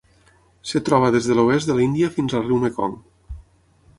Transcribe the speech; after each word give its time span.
Es 0.69 0.71
troba 0.87 1.11
des 1.15 1.27
de 1.31 1.35
l'oest 1.39 1.69
de 1.71 1.77
l'Índia 1.79 2.11
fins 2.17 2.35
al 2.39 2.45
riu 2.47 2.59
Mekong. 2.65 2.99